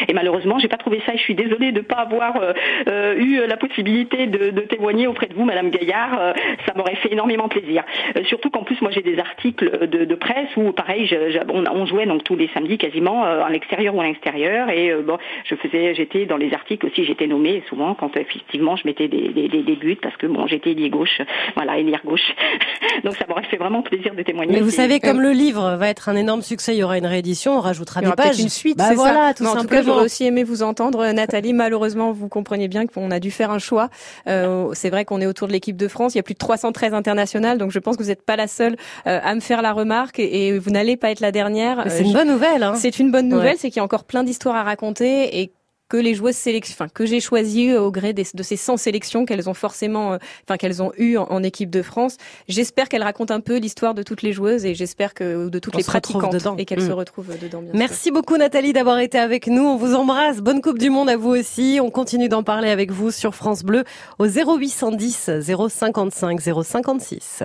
[0.09, 2.53] Et malheureusement, j'ai pas trouvé ça et je suis désolée de ne pas avoir euh,
[2.89, 6.19] euh, eu la possibilité de, de, témoigner auprès de vous, Madame Gaillard.
[6.21, 6.33] Euh,
[6.67, 7.85] ça m'aurait fait énormément plaisir.
[8.25, 11.65] surtout qu'en plus, moi j'ai des articles de, de, presse où, pareil, je, je, on,
[11.67, 15.55] on, jouait donc tous les samedis quasiment à l'extérieur ou à l'extérieur et bon, je
[15.57, 19.49] faisais, j'étais dans les articles aussi, j'étais nommée souvent quand effectivement je mettais des, des,
[19.49, 21.21] des, buts parce que bon j'étais liée gauche,
[21.57, 22.35] voilà ailière gauche.
[23.05, 24.55] Donc ça m'aurait fait vraiment plaisir de témoigner.
[24.55, 27.07] Mais vous savez comme le livre va être un énorme succès, il y aura une
[27.07, 28.79] réédition, on rajoutera des pages, une suite.
[28.79, 29.35] Bah voilà, ça.
[29.35, 29.60] tout non.
[29.61, 31.53] En tout cas, j'aurais aussi aimé vous entendre, Nathalie.
[31.53, 33.91] Malheureusement, vous comprenez bien qu'on a dû faire un choix.
[34.27, 36.15] Euh, c'est vrai qu'on est autour de l'équipe de France.
[36.15, 38.47] Il y a plus de 313 internationales, donc je pense que vous n'êtes pas la
[38.49, 41.85] seule euh, à me faire la remarque et, et vous n'allez pas être la dernière.
[41.89, 42.63] C'est une bonne nouvelle.
[42.63, 42.75] Hein.
[42.77, 45.53] C'est une bonne nouvelle, c'est qu'il y a encore plein d'histoires à raconter et
[45.91, 49.51] que les joueuses sélection, enfin que j'ai choisi au gré de ces 100 sélections qu'elles
[49.51, 52.17] ont forcément, enfin qu'elles ont eu en, équipe de France.
[52.49, 55.77] J'espère qu'elles racontent un peu l'histoire de toutes les joueuses et j'espère que de toutes
[55.77, 56.93] les pratiquantes et qu'elles se mm.
[56.93, 57.61] retrouvent dedans.
[57.61, 59.63] Bien Merci beaucoup Nathalie d'avoir été avec nous.
[59.63, 60.39] On vous embrasse.
[60.39, 61.81] Bonne Coupe du Monde à vous aussi.
[61.83, 63.85] On continue d'en parler avec vous sur France Bleu
[64.19, 67.43] au 0810 055 056.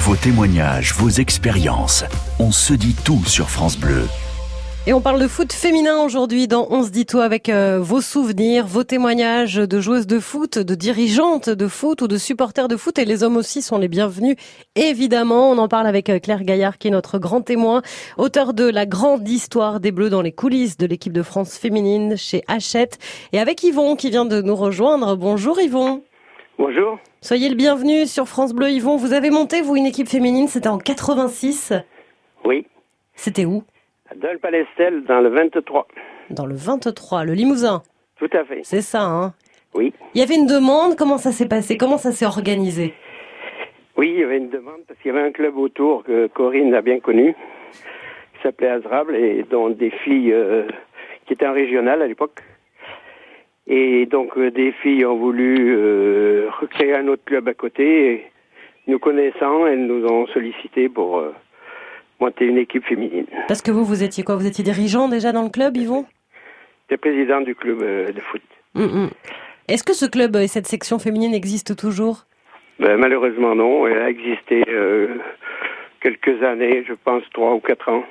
[0.00, 2.04] Vos témoignages, vos expériences.
[2.38, 4.02] On se dit tout sur France Bleu.
[4.86, 8.02] Et on parle de foot féminin aujourd'hui dans On se dit tout avec euh, vos
[8.02, 12.76] souvenirs, vos témoignages de joueuses de foot, de dirigeantes de foot ou de supporters de
[12.76, 14.36] foot et les hommes aussi sont les bienvenus.
[14.76, 17.80] Évidemment, on en parle avec euh, Claire Gaillard qui est notre grand témoin,
[18.18, 22.18] auteur de La grande histoire des Bleus dans les coulisses de l'équipe de France féminine
[22.18, 22.98] chez Hachette
[23.32, 25.16] et avec Yvon qui vient de nous rejoindre.
[25.16, 26.02] Bonjour Yvon.
[26.58, 26.98] Bonjour.
[27.22, 28.98] Soyez le bienvenu sur France Bleu Yvon.
[28.98, 31.72] Vous avez monté vous une équipe féminine, c'était en 86.
[32.44, 32.66] Oui.
[33.14, 33.64] C'était où?
[34.16, 35.86] Dans le Palestel, dans le 23.
[36.30, 37.82] Dans le 23, le Limousin
[38.18, 38.60] Tout à fait.
[38.62, 39.34] C'est ça, hein
[39.74, 39.92] Oui.
[40.14, 42.94] Il y avait une demande, comment ça s'est passé Comment ça s'est organisé?
[43.96, 46.74] Oui, il y avait une demande parce qu'il y avait un club autour que Corinne
[46.74, 47.34] a bien connu,
[47.72, 50.64] qui s'appelait Azrable, et dont des filles euh,
[51.26, 52.42] qui étaient en régional à l'époque.
[53.66, 58.12] Et donc euh, des filles ont voulu euh, recréer un autre club à côté.
[58.12, 58.24] Et
[58.88, 61.24] nous connaissant, elles nous ont sollicité pour
[62.24, 63.26] monter une équipe féminine.
[63.48, 64.36] Parce que vous, vous étiez quoi?
[64.36, 66.06] Vous étiez dirigeant déjà dans le club, Yvon?
[66.82, 68.42] J'étais président du club euh, de foot.
[68.74, 69.10] Hum, hum.
[69.68, 72.26] Est-ce que ce club et cette section féminine existent toujours?
[72.78, 73.86] Ben, Malheureusement non.
[73.86, 75.16] Elle a existé euh,
[76.02, 78.04] quelques années, je pense trois ou quatre ans.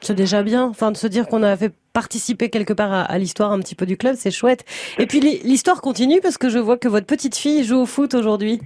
[0.00, 3.52] C'est déjà bien, enfin de se dire qu'on a fait participer quelque part à, l'histoire
[3.52, 4.64] un petit peu du club, c'est chouette.
[4.98, 8.14] Et puis l'histoire continue parce que je vois que votre petite fille joue au foot
[8.14, 8.60] aujourd'hui.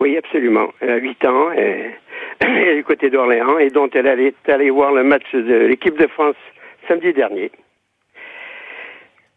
[0.00, 0.68] Oui, absolument.
[0.80, 1.90] Elle a 8 ans et
[2.40, 6.36] du côté d'Orléans, et dont elle allait aller voir le match de l'équipe de France
[6.88, 7.50] samedi dernier.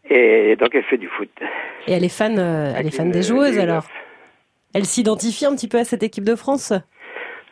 [0.10, 1.30] Et donc elle fait du foot.
[1.88, 3.88] Et elle est fan, euh, elle est fan des joueuses alors.
[4.74, 6.74] Elle s'identifie un petit peu à cette équipe de France?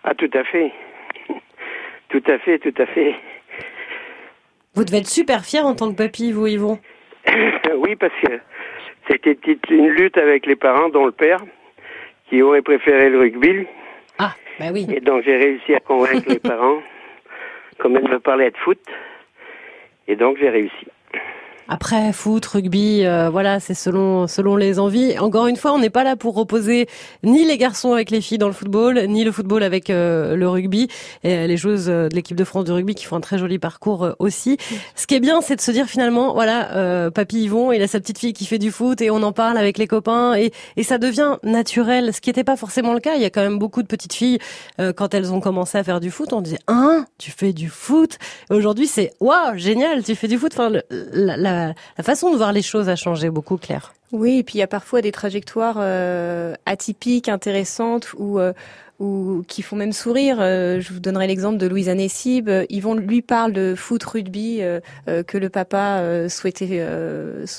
[0.03, 0.71] Ah tout à fait,
[2.09, 3.15] tout à fait, tout à fait.
[4.75, 6.79] Vous devez être super fier en tant que papy, vous Yvon.
[7.77, 8.39] oui, parce que
[9.09, 9.37] c'était
[9.69, 11.39] une lutte avec les parents, dont le père,
[12.29, 13.65] qui aurait préféré le rugby.
[14.59, 14.87] Oui.
[14.89, 16.81] Et donc j'ai réussi à convaincre les parents,
[17.77, 18.79] comme elle me parlait de foot,
[20.07, 20.87] et donc j'ai réussi.
[21.67, 25.17] Après, foot, rugby, euh, voilà, c'est selon selon les envies.
[25.17, 26.87] Encore une fois, on n'est pas là pour reposer
[27.23, 30.47] ni les garçons avec les filles dans le football, ni le football avec euh, le
[30.47, 30.87] rugby.
[31.23, 34.03] Et les joueuses de l'équipe de France de rugby qui font un très joli parcours
[34.03, 34.57] euh, aussi.
[34.95, 37.99] Ce qui est bien, c'est de se dire finalement, voilà, papy Yvon, il a sa
[37.99, 40.83] petite fille qui fait du foot et on en parle avec les copains et, et
[40.83, 42.13] ça devient naturel.
[42.13, 43.15] Ce qui n'était pas forcément le cas.
[43.15, 44.39] Il y a quand même beaucoup de petites filles
[44.95, 48.17] quand elles ont commencé à faire du foot, on disait, hein, tu fais du foot?
[48.49, 50.55] Aujourd'hui, c'est waouh, génial, tu fais du foot.
[52.01, 53.93] Façon de voir les choses a changé beaucoup, Claire.
[54.11, 58.53] Oui, et puis il y a parfois des trajectoires euh, atypiques, intéressantes, ou euh,
[58.99, 60.37] ou qui font même sourire.
[60.39, 62.49] Euh, je vous donnerai l'exemple de Louisa Nessib.
[62.69, 64.79] Yvon lui parle de foot rugby euh,
[65.09, 66.85] euh, que le papa souhaitait,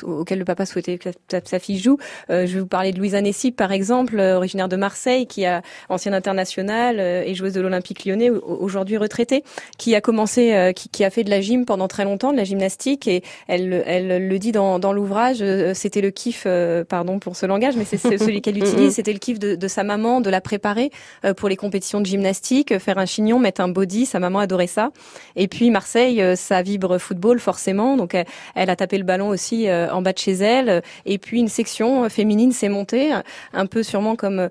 [0.02, 1.10] auquel le papa souhaitait que
[1.44, 1.98] sa, fille joue.
[2.28, 6.14] je vais vous parler de Louisa Nessib, par exemple, originaire de Marseille, qui a ancienne
[6.14, 9.44] internationale et joueuse de l'Olympique Lyonnais, aujourd'hui retraitée,
[9.78, 12.44] qui a commencé, qui, qui, a fait de la gym pendant très longtemps, de la
[12.44, 15.42] gymnastique, et elle, elle le dit dans, dans l'ouvrage.
[15.74, 16.46] C'était le kiff,
[16.88, 18.94] pardon pour ce langage, mais c'est celui qu'elle utilise.
[18.94, 20.90] C'était le kiff de, de sa maman, de la préparer
[21.25, 24.38] euh, pour les compétitions de gymnastique, euh, faire un chignon, mettre un body, sa maman
[24.38, 24.90] adorait ça.
[25.34, 28.16] Et puis Marseille, euh, ça vibre football forcément, donc
[28.54, 30.82] elle, a tapé le ballon aussi en bas de chez elle.
[31.04, 33.12] Et puis une section féminine s'est montée,
[33.52, 34.48] un peu sûrement comme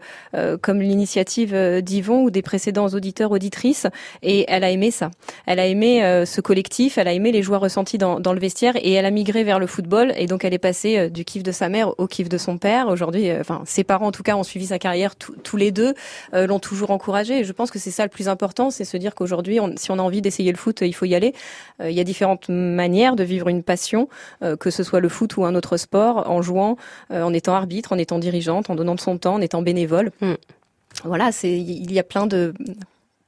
[0.62, 3.88] comme l'initiative d'Yvon ou des précédents auditeurs auditrices.
[4.22, 5.12] Et elle a aimé ça.
[5.46, 8.76] Elle a aimé ce collectif, elle a aimé les joies ressenties dans, dans le vestiaire
[8.76, 10.14] et elle a migré vers le football.
[10.18, 12.88] Et donc elle est passée du kiff de sa mère au kiff de son père.
[12.88, 15.94] Aujourd'hui, enfin ses parents en tout cas ont suivi sa carrière tous les deux,
[16.34, 17.40] l'ont toujours encouragé.
[17.40, 20.00] Et je pense que c'est ça le plus important, c'est se dire qu'aujourd'hui, si on
[20.00, 21.34] a envie d'essayer le foot, il faut y aller.
[21.82, 24.10] Euh, il y a différentes manières de vivre une passion,
[24.42, 26.78] euh, que ce soit le foot ou un autre sport, en jouant,
[27.12, 30.12] euh, en étant arbitre, en étant dirigeante, en donnant de son temps, en étant bénévole.
[30.22, 30.34] Mm.
[31.04, 32.54] Voilà, c'est il y a plein de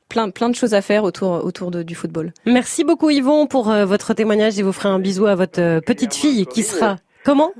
[0.08, 2.32] plein plein de choses à faire autour autour de, du football.
[2.45, 6.45] Merci beaucoup Yvon pour votre témoignage et vous ferez un bisou à votre petite fille
[6.45, 6.95] qui sera
[7.26, 7.52] comment?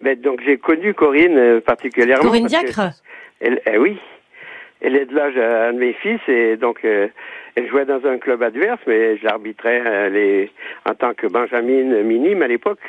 [0.00, 2.24] Ben, donc j'ai connu Corinne particulièrement.
[2.24, 2.92] Corinne Diacre.
[3.40, 3.98] Elle, eh oui,
[4.80, 7.08] elle est de l'âge à de mes fils et donc euh,
[7.54, 10.50] elle jouait dans un club adverse, mais j'arbitrais euh, les
[10.86, 12.80] en tant que Benjamin minime à l'époque.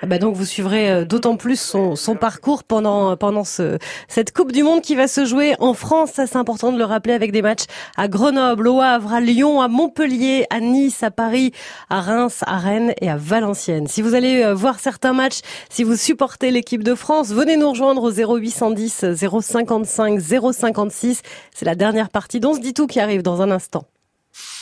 [0.00, 4.52] Ah bah donc vous suivrez euh, d'autant plus son, parcours pendant pendant ce, cette Coupe
[4.52, 6.10] du Monde qui va se jouer en France.
[6.14, 7.64] Ça c'est important de le rappeler avec des matchs
[7.96, 11.52] à Grenoble, au Havre, à Lyon, à Montpellier, à Nice, à Paris,
[11.90, 13.88] à Reims, à Rennes et à Valenciennes.
[13.88, 17.70] Si vous allez euh, voir certains matchs, si vous supportez l'équipe de France, venez nous
[17.70, 21.22] rejoindre au 0810 055 056.
[21.54, 23.84] C'est la dernière partie d'On se dit tout qui arrive dans un instant.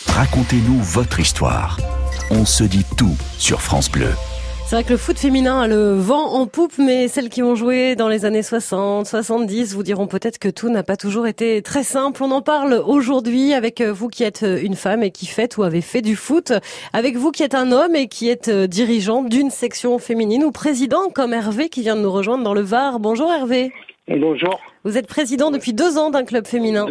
[0.07, 1.79] Racontez-nous votre histoire.
[2.31, 4.13] On se dit tout sur France Bleu.
[4.69, 7.55] C'est vrai que le foot féminin a le vent en poupe, mais celles qui ont
[7.55, 11.63] joué dans les années 60, 70 vous diront peut-être que tout n'a pas toujours été
[11.63, 12.21] très simple.
[12.25, 15.83] On en parle aujourd'hui avec vous qui êtes une femme et qui faites ou avez
[15.83, 16.53] fait du foot,
[16.93, 21.11] avec vous qui êtes un homme et qui êtes dirigeant d'une section féminine ou président
[21.15, 22.99] comme Hervé qui vient de nous rejoindre dans le Var.
[22.99, 23.71] Bonjour Hervé.
[24.09, 24.61] Bonjour.
[24.83, 26.87] Vous êtes président depuis deux ans d'un club féminin.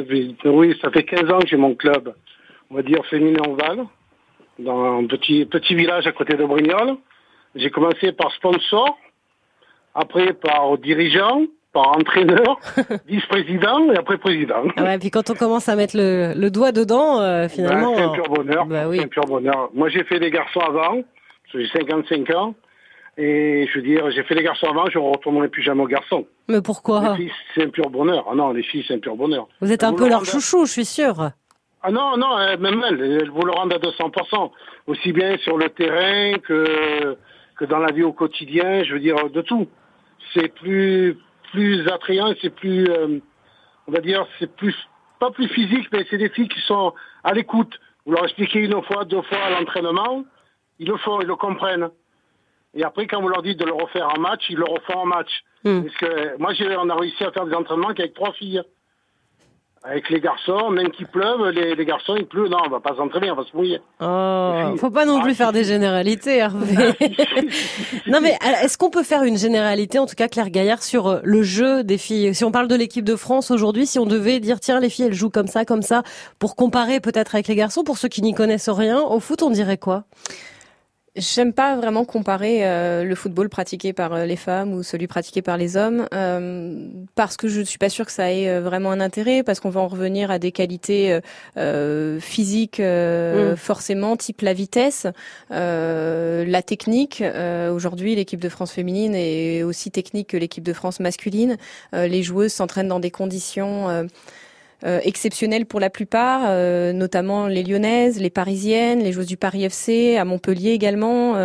[0.46, 2.14] Oui, ça fait 15 ans que j'ai mon club,
[2.72, 3.86] on va dire féminin en Val,
[4.60, 6.96] dans un petit, petit village à côté de Brignoles.
[7.56, 8.98] J'ai commencé par sponsor,
[9.94, 12.60] après par dirigeant, par entraîneur,
[13.08, 14.64] vice-président et après président.
[14.78, 17.92] Ah ouais, puis quand on commence à mettre le, le doigt dedans, euh, finalement.
[17.96, 18.66] Ben, c'est un pur bonheur.
[18.66, 18.98] Bah oui.
[18.98, 19.70] C'est un pur bonheur.
[19.74, 21.02] Moi, j'ai fait des garçons avant.
[21.54, 22.56] J'ai 55 ans.
[23.18, 25.88] Et je veux dire, j'ai fait des garçons avant, je ne retournerai plus jamais aux
[25.88, 26.28] garçons.
[26.50, 28.26] Mais pourquoi Les filles, c'est un pur bonheur.
[28.30, 29.48] Ah non, les filles, c'est un pur bonheur.
[29.62, 31.30] Vous êtes un Vous peu le leur rendez- chouchou, je suis sûre.
[31.82, 34.52] Ah non, non, même elles, elles vous le rendent à 200%.
[34.88, 37.16] Aussi bien sur le terrain que,
[37.58, 39.68] que dans la vie au quotidien, je veux dire, de tout.
[40.34, 41.18] C'est plus,
[41.52, 43.20] plus attrayant, c'est plus, euh,
[43.88, 44.76] on va dire, c'est plus,
[45.20, 47.80] pas plus physique, mais c'est des filles qui sont à l'écoute.
[48.06, 50.26] Vous leur expliquez une fois, deux fois à l'entraînement,
[50.80, 51.90] ils le font, ils le comprennent.
[52.74, 55.06] Et après, quand vous leur dites de le refaire en match, ils le refont en
[55.06, 55.30] match.
[55.64, 55.84] Hmm.
[55.84, 56.52] Parce que moi,
[56.84, 58.62] on a réussi à faire des entraînements qu'avec trois filles.
[59.88, 62.96] Avec les garçons, même qu'il pleuve, les, les garçons, il pleut, non, on va pas
[62.96, 63.80] s'entraîner, on va se mouiller.
[64.02, 66.76] Oh, faut pas non Ah, plus si, faire des généralités, Hervé.
[68.08, 71.08] non mais euh, est-ce qu'on peut faire une généralité, en tout cas Claire Gaillard, sur
[71.08, 72.34] euh, le jeu des filles?
[72.34, 75.06] Si on parle de l'équipe de France aujourd'hui, si on devait dire tiens les filles
[75.06, 76.02] elles jouent comme ça, comme ça,
[76.40, 79.52] pour comparer peut-être avec les garçons, pour ceux qui n'y connaissent rien, au foot on
[79.52, 80.06] dirait quoi?
[81.18, 85.42] J'aime pas vraiment comparer euh, le football pratiqué par euh, les femmes ou celui pratiqué
[85.42, 88.92] par les hommes euh, parce que je suis pas sûre que ça ait euh, vraiment
[88.92, 91.22] un intérêt parce qu'on va en revenir à des qualités euh,
[91.56, 93.56] euh, physiques euh, Mm.
[93.56, 95.08] forcément type la vitesse,
[95.52, 97.22] euh, la technique.
[97.22, 101.58] Euh, Aujourd'hui, l'équipe de France féminine est aussi technique que l'équipe de France masculine.
[101.94, 104.08] Euh, les joueuses s'entraînent dans des conditions
[104.84, 109.38] euh, euh, exceptionnelles pour la plupart, euh, notamment les lyonnaises, les parisiennes, les joueuses du
[109.38, 111.36] Paris FC, à Montpellier également.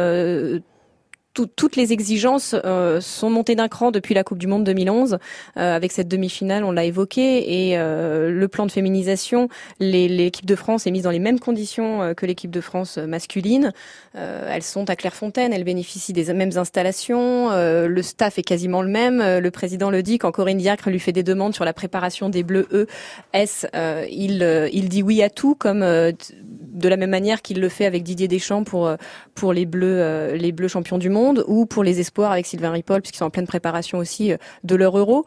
[1.34, 5.18] Tout- toutes les exigences euh, sont montées d'un cran depuis la Coupe du Monde 2011.
[5.56, 10.54] Euh, avec cette demi-finale, on l'a évoqué, et euh, le plan de féminisation, l'équipe de
[10.56, 13.72] France est mise dans les mêmes conditions que l'équipe de France masculine.
[14.14, 19.18] Elles sont à Clairefontaine, elles bénéficient des mêmes installations, le staff est quasiment le même.
[19.18, 22.42] Le président le dit, quand Corinne Diacre lui fait des demandes sur la préparation des
[22.42, 22.86] Bleus E,
[23.32, 23.66] S,
[24.10, 28.28] il, dit oui à tout, comme de la même manière qu'il le fait avec Didier
[28.28, 28.90] Deschamps pour
[29.34, 33.02] pour les Bleus, les Bleus champions du monde, ou pour les Espoirs avec Sylvain Ripoll,
[33.02, 35.24] puisqu'ils sont en pleine préparation aussi euh, de leur Euro.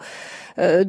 [0.60, 0.86] Euh,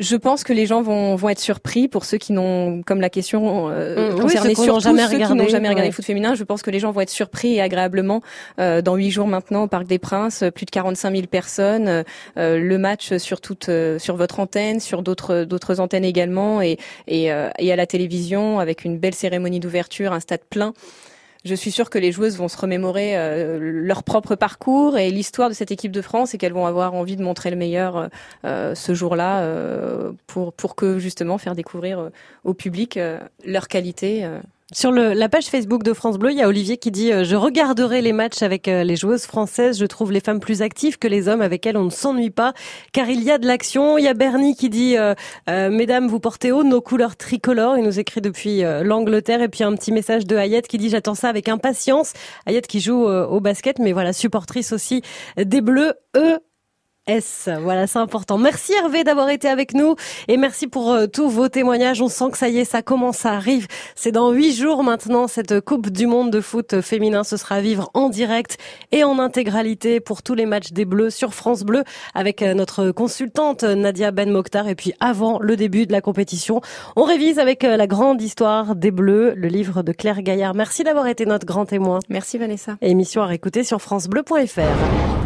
[0.00, 3.10] je pense que les gens vont, vont être surpris pour ceux qui n'ont, comme la
[3.10, 5.88] question euh, Mmh, oui, ceux n'ont surtout jamais ceux qui regardé, n'ont jamais regardé ouais.
[5.88, 6.34] le foot féminin.
[6.34, 8.22] Je pense que les gens vont être surpris et agréablement
[8.58, 12.04] euh, dans huit jours maintenant au Parc des Princes, plus de 45 000 personnes,
[12.38, 16.78] euh, le match sur toute, euh, sur votre antenne, sur d'autres d'autres antennes également, et
[17.06, 17.24] et,
[17.58, 20.72] et à la télévision avec une belle cérémonie d'ouverture, un stade plein.
[21.44, 25.48] Je suis sûre que les joueuses vont se remémorer euh, leur propre parcours et l'histoire
[25.48, 28.10] de cette équipe de France et qu'elles vont avoir envie de montrer le meilleur
[28.44, 32.10] euh, ce jour-là euh, pour pour que justement faire découvrir
[32.44, 32.98] au public
[33.46, 34.28] leur qualité.
[34.72, 37.24] Sur le, la page Facebook de France Bleu, il y a Olivier qui dit euh,
[37.24, 39.78] Je regarderai les matchs avec euh, les joueuses françaises.
[39.80, 42.54] Je trouve les femmes plus actives que les hommes avec elles on ne s'ennuie pas
[42.92, 43.98] car il y a de l'action.
[43.98, 45.14] Il y a Bernie qui dit euh,
[45.48, 47.78] euh, Mesdames, vous portez haut nos couleurs tricolores.
[47.78, 49.42] Il nous écrit depuis euh, l'Angleterre.
[49.42, 52.12] Et puis un petit message de Hayet qui dit J'attends ça avec impatience.
[52.46, 55.02] Hayet qui joue au basket, mais voilà, supportrice aussi
[55.36, 55.94] des Bleus.
[57.06, 57.48] S.
[57.60, 58.38] Voilà, c'est important.
[58.38, 59.96] Merci Hervé d'avoir été avec nous
[60.28, 62.00] et merci pour euh, tous vos témoignages.
[62.00, 63.66] On sent que ça y est, ça commence, ça arrive.
[63.94, 67.24] C'est dans huit jours maintenant cette Coupe du Monde de foot féminin.
[67.24, 68.58] Ce sera à vivre en direct
[68.92, 71.84] et en intégralité pour tous les matchs des Bleus sur France Bleu
[72.14, 74.68] avec euh, notre consultante Nadia Ben Mokhtar.
[74.68, 76.60] Et puis avant le début de la compétition,
[76.96, 80.54] on révise avec euh, la grande histoire des Bleus, le livre de Claire Gaillard.
[80.54, 81.98] Merci d'avoir été notre grand témoin.
[82.08, 82.76] Merci Vanessa.
[82.82, 85.19] Émission à réécouter sur francebleu.fr.